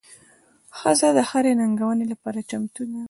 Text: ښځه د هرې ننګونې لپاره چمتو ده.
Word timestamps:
ښځه 0.79 1.09
د 1.17 1.19
هرې 1.29 1.53
ننګونې 1.59 2.05
لپاره 2.11 2.39
چمتو 2.49 2.81
ده. 2.89 2.99